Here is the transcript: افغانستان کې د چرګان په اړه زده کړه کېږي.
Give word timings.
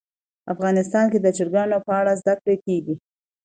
افغانستان 0.53 1.05
کې 1.11 1.19
د 1.21 1.27
چرګان 1.37 1.69
په 1.87 1.91
اړه 1.99 2.13
زده 2.21 2.33
کړه 2.41 2.55
کېږي. 2.65 2.95